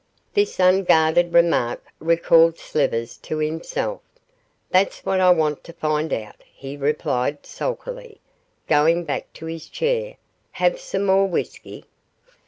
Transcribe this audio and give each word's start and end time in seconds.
This 0.33 0.59
unguarded 0.59 1.31
remark 1.31 1.85
recalled 1.99 2.57
Slivers 2.57 3.17
to 3.17 3.37
himself. 3.37 4.01
'That's 4.71 5.05
what 5.05 5.19
I 5.19 5.29
want 5.29 5.63
to 5.65 5.73
find 5.73 6.11
out,' 6.11 6.43
he 6.51 6.75
replied, 6.75 7.45
sulkily, 7.45 8.19
going 8.67 9.03
back 9.03 9.31
to 9.33 9.45
his 9.45 9.69
chair. 9.69 10.15
'Have 10.53 10.79
some 10.79 11.05
more 11.05 11.27
whisky? 11.27 11.85